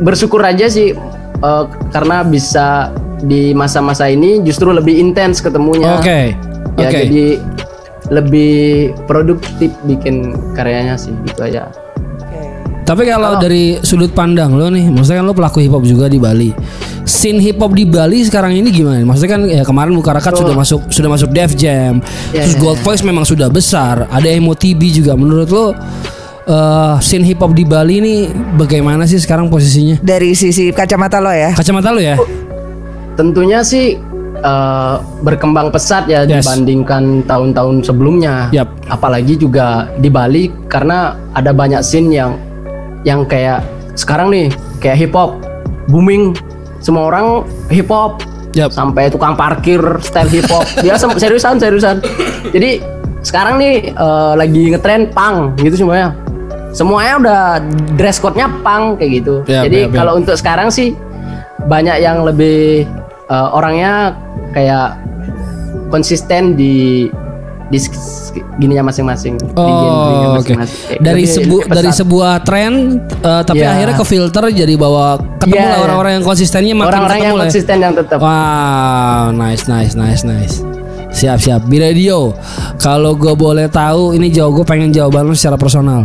[0.00, 0.92] bersyukur aja sih
[1.40, 5.96] eh, karena bisa di masa-masa ini justru lebih intens ketemunya.
[5.96, 6.36] Oke.
[6.76, 7.08] Ya Oke.
[7.08, 7.26] jadi
[8.06, 11.72] lebih produktif bikin karyanya sih gitu aja.
[12.86, 16.22] Tapi kalau dari sudut pandang lo nih, maksudnya kan lo pelaku hip hop juga di
[16.22, 16.54] Bali.
[17.02, 19.02] Scene hip hop di Bali sekarang ini gimana?
[19.02, 21.98] Maksudnya kan ya kemarin Bukarakat sudah masuk sudah masuk Def Jam.
[22.30, 24.06] Ya, terus ya, Gold Voice memang sudah besar.
[24.06, 25.18] Ada MOTB juga.
[25.18, 25.74] Menurut lo
[26.46, 28.14] eh scene hip hop di Bali ini
[28.54, 29.98] bagaimana sih sekarang posisinya?
[29.98, 32.14] dari sisi kacamata lo ya Kacamata lo ya?
[33.18, 33.98] Tentunya sih
[34.38, 34.94] eh,
[35.26, 36.46] berkembang pesat ya Yes.
[36.46, 38.54] dibandingkan tahun-tahun sebelumnya.
[38.54, 38.70] Yap.
[38.86, 42.38] Apalagi juga di Bali karena ada banyak scene yang
[43.06, 43.62] yang kayak
[43.94, 44.46] sekarang nih
[44.82, 45.38] kayak hip hop
[45.86, 46.34] booming.
[46.82, 48.20] Semua orang hip hop
[48.52, 48.74] Yap.
[48.74, 52.02] sampai tukang parkir style hip hop dia sem- seriusan seriusan.
[52.50, 52.82] Jadi
[53.22, 56.14] sekarang nih eh, lagi ngetren pang gitu semuanya
[56.76, 57.42] semuanya udah
[57.96, 59.34] dress code-nya pang kayak gitu.
[59.48, 59.96] Yap, jadi yap, yap.
[59.96, 60.92] kalau untuk sekarang sih
[61.66, 62.84] banyak yang lebih
[63.30, 64.12] eh, orangnya
[64.52, 65.00] kayak
[65.88, 67.08] konsisten di
[67.66, 67.78] di
[68.56, 69.34] gininya masing-masing.
[69.52, 70.54] Oh, oke.
[70.54, 70.78] masing-masing.
[70.88, 73.70] Eh, Dari lebih- sebu lebih dari sebuah tren eh, tapi Iya.
[73.72, 75.84] akhirnya ke filter jadi bawa ketemu Iya, lah iya.
[75.84, 77.42] orang-orang yang konsistennya makin orang-orang ketemu yang ya.
[77.42, 78.18] konsisten yang tetap.
[78.18, 80.56] Wow, nice, nice, nice, nice.
[81.08, 81.60] Siap, siap.
[81.64, 82.36] Bi Radio,
[82.76, 86.04] kalau gue boleh tahu, ini jauh gue pengen jawaban lo secara personal.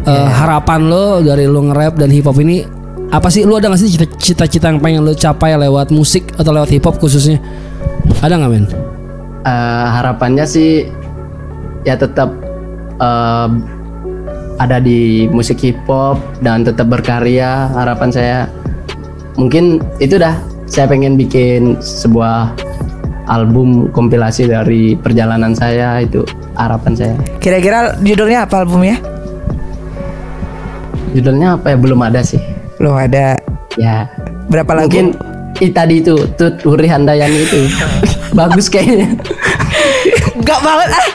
[0.00, 0.32] Eh, Iya.
[0.32, 2.62] Harapan lo dari lo nge-rap dan hip hop ini
[3.08, 3.42] apa sih?
[3.42, 6.82] Lo ada gak sih cita- cita-cita yang pengen lo capai lewat musik atau lewat hip
[6.82, 7.36] hop khususnya?
[8.18, 8.64] Ada nggak men?
[9.42, 10.86] Eh, harapannya sih
[11.82, 12.30] ya tetap
[12.98, 13.48] eh,
[14.60, 17.70] ada di musik hip hop dan tetap berkarya.
[17.74, 18.38] Harapan saya
[19.38, 20.38] mungkin itu dah.
[20.70, 22.56] Saya pengen bikin sebuah
[23.28, 26.24] album kompilasi dari perjalanan saya itu
[26.56, 27.14] harapan saya.
[27.44, 28.96] Kira-kira judulnya apa albumnya?
[31.12, 31.76] judulnya apa ya?
[31.76, 32.40] Belum ada sih.
[32.80, 33.36] Belum ada.
[33.76, 34.08] ya.
[34.48, 34.88] Berapa lagu?
[34.88, 35.12] mungkin
[35.76, 37.60] tadi itu Tut Huri Handayani itu.
[38.38, 39.12] Bagus kayaknya
[40.52, 41.06] Enggak banget ah.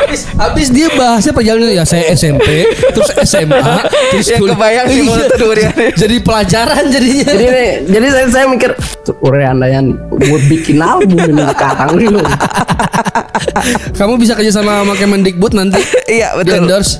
[0.00, 3.60] Habis, habis dia bahasnya perjalanan ya saya SMP, terus SMA,
[4.10, 4.54] terus Ya, kuliah.
[4.54, 5.04] kebayang sih Iya.
[5.04, 5.72] mulut durian.
[5.92, 7.26] Jadi pelajaran jadinya.
[7.28, 7.48] jadi
[7.84, 8.70] jadi saya, saya mikir
[9.02, 12.24] Tut Huri Handayani gue bikin album ini sekarang nih loh
[13.92, 15.80] Kamu bisa kerja sama sama Kemendikbud nanti.
[16.10, 16.64] Iya, betul.
[16.64, 16.98] endorse.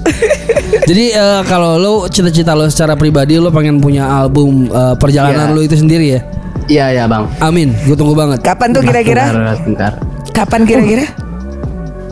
[0.85, 5.57] Jadi eh, kalau lo cita-cita lo secara pribadi lo pengen punya album eh, perjalanan Iya.
[5.57, 6.21] lo itu sendiri ya.
[6.67, 8.39] iya ya bang Amin, gue tunggu banget.
[8.41, 9.25] Kapan tuh kira-kira?
[9.29, 9.93] Bentar, bentar.
[10.41, 11.05] Kapan kira-kira?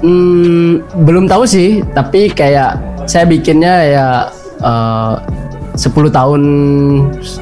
[0.05, 2.77] Hmm, belum tahu sih, tapi kayak
[3.09, 4.07] saya bikinnya ya
[4.61, 5.15] eh,
[5.75, 6.43] 10 tahun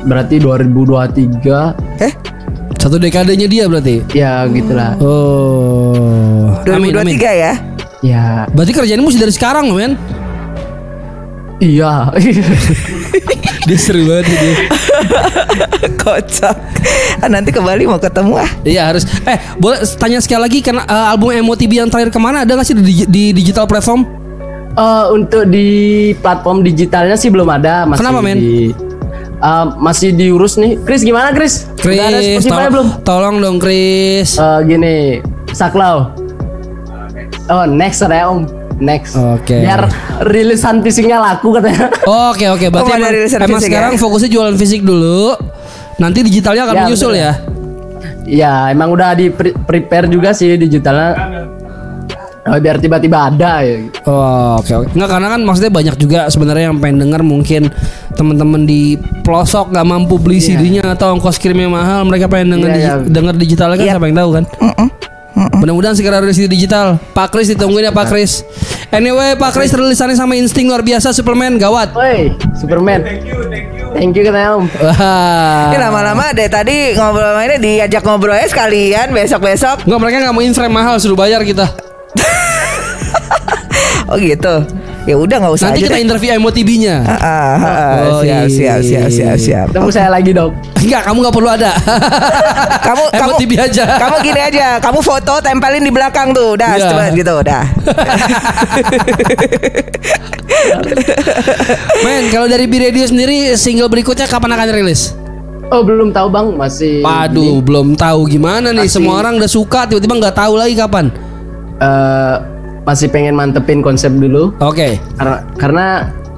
[0.07, 2.13] berarti 2023 Eh?
[2.79, 4.07] Satu dekadenya dia berarti.
[4.15, 4.95] ya gitulah.
[5.03, 7.19] Oh, amin, amin.
[7.19, 7.53] 2023 ya?
[8.05, 9.99] Ya, Berarti kerjaannya mesti dari sekarang loh men.
[11.59, 12.11] Iya.
[13.67, 14.55] Dia seru banget dia.
[16.07, 16.55] Kocak.
[17.19, 18.51] Ah, nanti ke Bali mau ketemu ah.
[18.63, 19.03] Iya harus.
[19.27, 22.63] Eh boleh tanya sekali lagi karena eh, album MOTB yang terakhir ke mana ada nggak
[22.63, 24.07] sih di, di digital platform?
[24.71, 25.67] Eh, untuk di
[26.23, 28.39] platform digitalnya sih belum ada, masih Kenapa, men?
[28.39, 28.71] di
[29.43, 30.79] eh, masih diurus nih.
[30.87, 31.67] Chris gimana Chris?
[31.83, 32.87] Udah ada Chris, Spotify tol- belum?
[33.03, 34.39] tolong dong Chris.
[34.39, 35.19] Eh, gini,
[35.51, 36.15] Saklau.
[37.51, 38.66] Oh, next ada Om.
[38.77, 39.17] Next.
[39.17, 39.57] Oke.
[39.59, 39.89] Biar
[40.23, 41.89] rilisan fisiknya laku katanya.
[42.05, 43.99] Oke oke, berarti Oh, emang, emang fisik sekarang ya?
[43.99, 45.33] fokusnya jualan fisik dulu.
[45.97, 47.23] Nanti digitalnya akan Ya, menyusul betul.
[47.23, 47.33] ya.
[48.27, 51.15] Ya, emang udah di pre- prepare juga sih digitalnya.
[52.45, 53.91] Oh, biar tiba-tiba ada ya.
[54.05, 54.89] Oh, oke oke.
[54.93, 57.63] Nggak karena kan maksudnya banyak juga sebenarnya yang pengen denger mungkin
[58.13, 62.77] teman-teman di pelosok nggak mampu beli CD-nya atau ongkos kirimnya mahal, mereka pengen denger Iya,
[62.77, 62.95] digi- iya.
[63.11, 63.95] denger digitalnya kan Yap.
[63.95, 64.45] siapa yang tahu kan?
[65.57, 67.01] Mudah-mudahan segera rilis di digital.
[67.17, 68.45] Pak Kris ditungguin ya Pak Kris.
[68.93, 71.97] Anyway, Pak Kris rilisannya sama insting luar biasa Superman gawat.
[71.97, 73.01] Woi, Superman.
[73.03, 73.87] Thank you, thank you.
[73.97, 74.69] Thank you Om.
[74.77, 75.73] Wah.
[75.73, 79.89] Ini lama-lama deh tadi ngobrol sama ini diajak ngobrol aja sekalian besok-besok.
[79.89, 81.65] Nggak mereka nggak mau inframe mahal suruh bayar kita.
[84.07, 84.63] Oh gitu.
[85.07, 86.03] Ya udah nggak usah Nanti aja kita deh.
[86.03, 86.95] interview MOTB-nya.
[87.01, 89.67] Ah, ah, ah, Oh, siap, siap, siap, siap, siap.
[89.71, 90.53] Tunggu saya lagi dong.
[90.77, 91.71] Enggak, kamu nggak perlu ada.
[92.87, 93.85] Kamu kamu MOTB aja.
[93.97, 96.81] Kamu gini aja, kamu foto tempelin di belakang tuh, udah Iya.
[96.85, 97.63] cepet gitu, udah.
[102.03, 105.13] Men, kalau dari B Radio sendiri single berikutnya kapan akan rilis?
[105.67, 108.87] Oh, belum tahu Bang, masih Waduh, belum tahu gimana nih.
[108.87, 111.07] Masih- Semua orang udah suka, tiba-tiba nggak tahu lagi kapan.
[111.77, 112.37] eh,
[112.87, 114.55] masih pengen mantepin konsep dulu.
[114.63, 115.03] Oke.
[115.19, 115.87] Karena karena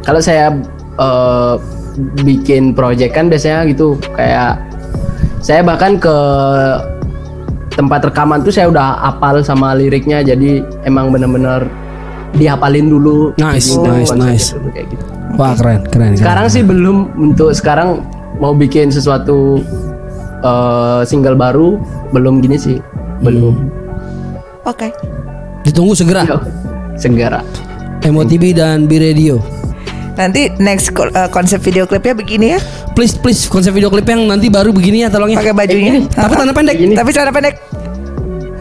[0.02, 0.56] kalau saya
[0.96, 1.54] eh,
[2.24, 4.56] bikin project kan biasanya gitu kayak
[5.44, 6.16] saya bahkan ke
[7.78, 11.68] tempat rekaman tuh saya udah apal sama liriknya jadi emang bener-bener
[12.34, 13.32] dihafalin dulu.
[13.38, 14.46] Nice, Jadi nice, nice.
[14.56, 15.04] dulu kayak gitu.
[15.38, 16.12] Wah keren, keren.
[16.16, 16.18] keren.
[16.18, 18.02] Sekarang sih belum untuk sekarang
[18.40, 19.62] mau bikin sesuatu
[20.42, 21.78] eh, single baru
[22.11, 22.76] belum gini sih
[23.22, 23.54] belum.
[24.66, 24.92] Oke.
[25.68, 26.24] Ditunggu segera.
[26.24, 26.40] Yo,
[26.96, 27.44] Segera.
[28.02, 29.38] MOTB dan B Radio.
[30.18, 32.61] Nanti next eh, konsep video klipnya begini ya,
[32.98, 35.38] Please, please konsep video klip yang nanti baru begini ya tolong ya.
[35.38, 35.92] pakai bajunya.
[35.94, 36.74] Ini, Tapi tanda pendek.
[36.74, 36.94] Gini.
[36.98, 37.54] Tapi celana pendek.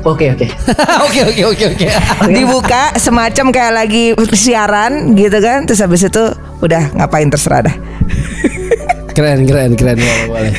[0.05, 0.47] Oke oke.
[1.09, 1.87] Oke, oke, oke, oke.
[2.37, 4.03] Dibuka semacam kayak lagi
[4.37, 6.31] siaran gitu kan, terus habis itu
[6.63, 7.75] udah ngapain terserah dah.
[9.17, 9.97] Keren, keren, keren.
[9.97, 10.53] Boleh, boleh.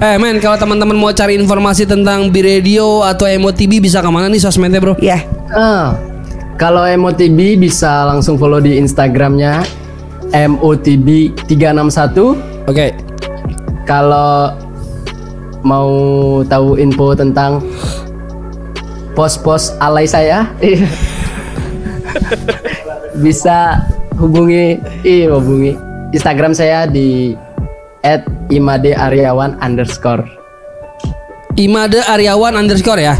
[0.00, 4.32] Eh men, kalau teman-teman mau cari informasi tentang B Radio atau MOTB bisa ke mana
[4.32, 4.96] nih sosmednya bro?
[4.96, 5.20] Ya,
[5.52, 5.92] Ah,
[6.56, 9.60] kalau MOTB bisa langsung follow di Instagramnya
[10.32, 12.32] MOTB 361.
[12.64, 12.96] Oke.
[13.84, 14.56] Kalau
[15.60, 15.92] mau
[16.48, 17.60] tahu info tentang
[19.12, 20.48] pos-pos alay saya,
[23.24, 23.84] bisa
[24.16, 25.76] hubungi, iya hubungi
[26.16, 27.36] Instagram saya di
[28.50, 30.26] @imadearyawan underscore.
[31.58, 33.14] Imade Aryawan underscore ya.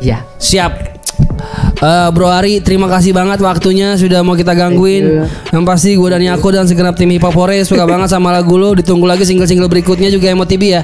[0.00, 0.24] Ya.
[0.40, 0.72] Siap.
[1.78, 5.28] Eh, Bro Ari, terima kasih banget waktunya sudah mau kita gangguin.
[5.52, 8.56] Yang pasti gue dan Yako dan segenap tim Hip Hop Hore suka banget sama lagu
[8.56, 8.72] lo.
[8.72, 10.82] Ditunggu lagi single-single berikutnya juga Emo TV ya.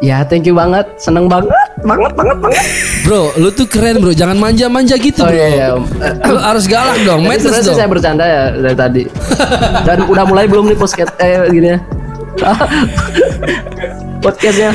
[0.00, 0.88] Ya, thank you banget.
[0.96, 1.52] Seneng banget.
[1.84, 2.62] Banget, banget, banget.
[3.04, 4.16] Bro, lu tuh keren bro.
[4.16, 5.36] Jangan manja-manja gitu Oh bro.
[5.36, 5.66] iya, iya.
[6.24, 7.28] Lu harus galak dong.
[7.28, 7.76] Madness dong.
[7.76, 9.02] saya bercanda ya dari tadi.
[9.84, 11.78] Dan udah mulai belum nih podcast eh gini ya.
[14.24, 14.70] Podcastnya.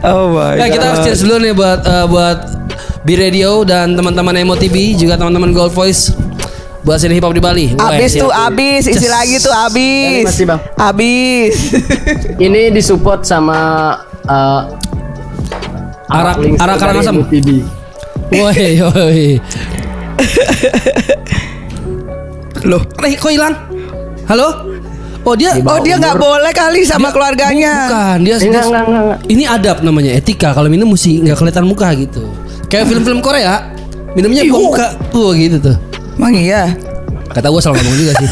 [0.00, 2.38] Oh my Ya kita harus cheers dulu nih buat eh, buat
[3.02, 6.12] B Radio dan teman-teman Emo TV juga teman-teman Gold Voice
[6.80, 7.66] buat sini hip hop di Bali.
[7.74, 8.48] Wah, Abis tuh siap.
[8.48, 9.10] abis isi Yes.
[9.10, 10.24] lagi tuh abis.
[10.24, 10.60] Kasih, Bang.
[10.74, 11.54] Abis.
[12.46, 13.58] Ini disupport sama
[14.22, 14.60] eh,
[16.08, 17.14] Arak- arak Karangasem.
[17.18, 17.48] MUTV.
[18.30, 19.26] Woi, woi.
[22.64, 22.82] Loh.
[23.00, 23.54] Eh, kok hilang?
[24.24, 24.77] Halo?
[25.28, 27.84] Oh dia Di Oh dia nggak boleh kali sama keluarganya.
[27.84, 29.18] Bukan, dia, dia- enggak, enggak, enggak, enggak.
[29.28, 30.48] Ini adab namanya, etika.
[30.56, 32.24] Kalau minum mesti nggak kelihatan muka gitu.
[32.72, 33.68] Kayak film-film Korea,
[34.16, 35.12] minumnya buka muka.
[35.12, 35.76] Tuh gitu tuh.
[36.16, 36.72] Emang iya.
[37.28, 38.28] Kata gue salah ngomong juga sih.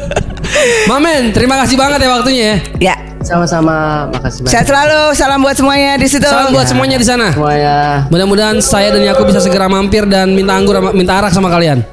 [0.90, 2.56] Mamen, terima kasih banget ya waktunya ya.
[2.90, 2.94] Ya.
[3.20, 4.50] Sama-sama, makasih banyak.
[4.50, 5.12] Sehat selalu.
[5.12, 6.24] Salam buat semuanya di situ.
[6.24, 7.30] Salam buat semuanya di sana.
[7.30, 11.52] Semuanya Mudah-mudahan saya dan Yaku bisa segera mampir dan minta anggur sama- minta arak sama
[11.52, 11.84] kalian.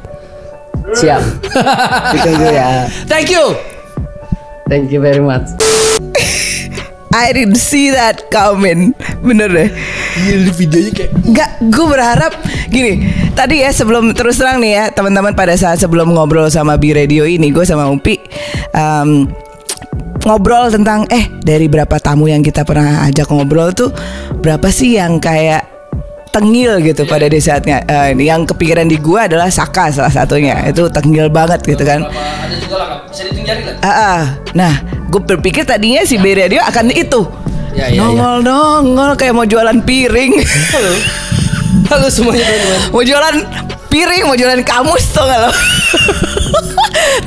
[0.95, 1.19] siap.
[2.15, 2.87] Ditunggu ya.
[3.05, 3.76] Thank you.
[4.67, 5.47] Thank you very much.
[7.15, 8.91] I didn't see that coming.
[9.23, 9.69] Bener deh.
[10.17, 12.33] Ini videonya kayak Enggak, gue berharap
[12.67, 13.07] gini.
[13.31, 17.23] Tadi ya sebelum terus terang nih ya teman-teman pada saat sebelum ngobrol sama Bi Radio
[17.23, 18.19] ini, gue sama Upi
[18.75, 19.29] em,
[20.25, 23.93] ngobrol tentang eh dari berapa tamu yang kita pernah ajak ngobrol tuh
[24.43, 25.76] berapa sih yang kayak
[26.37, 30.85] tengil gitu pada di saatnya Eh, yang kepikiran di gua adalah Saka salah satunya itu
[30.89, 33.75] tengil banget gitu kan ada juga lah, bisa dihitung jari lah.
[33.81, 34.23] Ah, ah.
[34.53, 34.73] nah
[35.07, 37.25] gue berpikir tadinya si B Radio akan itu
[37.71, 37.99] Ya, ya, ya.
[37.99, 40.33] nongol nongol kayak mau jualan piring
[40.73, 40.93] Halo.
[41.87, 42.45] Halo semuanya
[42.89, 43.35] mau jualan
[43.87, 45.49] piring mau jualan kamus tuh lo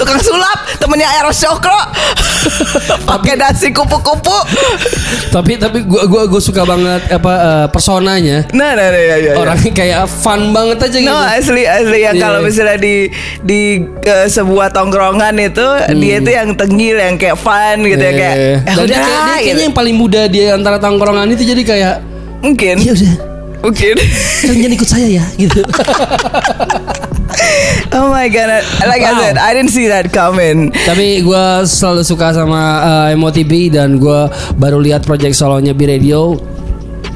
[0.01, 1.77] tukang sulap temennya Eros Cokro
[3.11, 4.33] pakai dasi kupu-kupu
[5.29, 8.49] tapi tapi gua gua gua suka banget apa eh, personanya.
[8.51, 9.33] nah nah, nah ya, ya, ya.
[9.37, 11.07] Orangnya kayak fun banget aja gitu.
[11.07, 12.23] No asli asli yang Iya.
[12.23, 13.61] kalau misalnya di di
[14.03, 18.41] eh, sebuah tongkrongan itu dia itu yang tengil yang kayak fun gitu ya kayak Hmm.
[18.41, 19.61] Eh, dan dia, udah kayak- dia kayaknya gitu.
[19.63, 21.95] yang paling muda dia antara tongkrongan itu jadi kayak
[22.41, 23.13] mungkin ya udah
[23.61, 23.95] mungkin
[24.43, 25.61] kalian ikut saya ya gitu.
[27.97, 29.21] oh my god like I Wow.
[29.21, 34.21] said I didn't see that coming Tapi gue selalu suka sama uh, MOTB dan gue
[34.55, 36.39] baru lihat project solonya B Radio.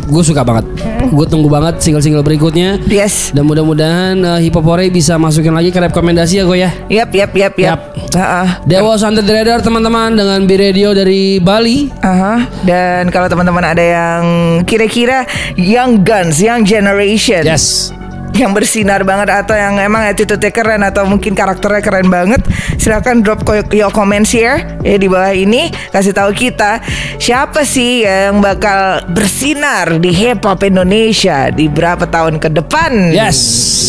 [0.05, 0.69] Gue suka banget.
[1.09, 2.77] Gue tunggu banget single-single berikutnya.
[2.85, 6.71] yes Dan mudah-mudahan uh, Hip Hop Hore bisa masukin lagi ke rekomendasi ya gue ya.
[6.93, 7.79] Yap, yap, yap, yap.
[7.81, 7.81] Yap.
[8.13, 8.49] Heeh.
[8.65, 11.89] Dewa Santet Radar teman-teman dengan B Radio dari Bali.
[11.99, 12.45] Aha.
[12.61, 14.23] Dan kalau teman-teman ada yang
[14.63, 15.25] kira-kira
[15.57, 17.89] young guns, young generation, Yes.
[18.35, 22.43] Yang bersinar banget atau yang emang attitude-nya keren atau mungkin karakternya keren banget,
[22.77, 26.83] silakan drop your comments here ya di bawah ini, kasih tahu kita
[27.23, 33.15] siapa sih yang bakal bersinar di hip hop Indonesia di berapa tahun ke depan.
[33.15, 33.39] Yes.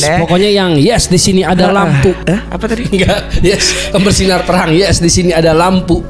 [0.05, 0.21] Nah.
[0.21, 2.13] Pokoknya yang yes di sini ada lampu.
[2.29, 2.85] Eh, apa tadi?
[2.85, 4.69] Enggak, yes, yang bersinar terang.
[4.75, 6.05] Yes, di sini ada lampu.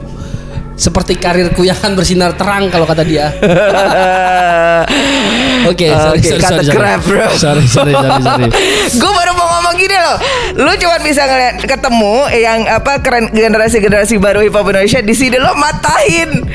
[0.76, 3.32] Seperti karirku yang akan bersinar terang kalau kata dia.
[5.66, 6.78] Oke, sorry, Oke, sorry, kata sorry, sorry.
[6.78, 7.26] crap, bro.
[7.34, 8.48] Sorry, sorry, sorry, sorry.
[9.02, 10.18] gue baru mau ngomong gini loh
[10.62, 15.38] Lu cuma bisa ngeliat ketemu Yang apa keren generasi-generasi baru hip hop Indonesia Di sini
[15.38, 16.46] lo matahin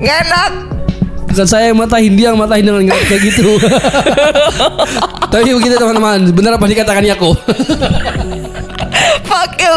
[0.00, 0.52] Nggak enak
[1.32, 3.56] Bukan saya yang matahin dia yang matahin dengan kayak gitu.
[5.32, 7.32] Tapi begitu teman-teman, benar apa dikatakan Yako?
[9.32, 9.76] Fuck you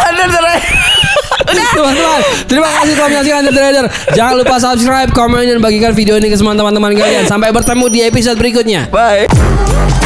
[0.00, 0.76] Ada terakhir
[1.56, 3.86] teman-teman, terima kasih telah menyaksikan The Trader.
[4.12, 7.24] Jangan lupa subscribe, komen dan bagikan video ini ke semua teman-teman kalian.
[7.24, 8.90] Sampai bertemu di episode berikutnya.
[8.92, 9.97] Bye